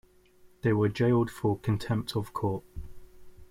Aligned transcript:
They 0.63 0.73
were 0.73 0.89
jailed 0.89 1.29
for 1.29 1.59
contempt 1.59 2.15
of 2.15 2.33
court. 2.33 2.63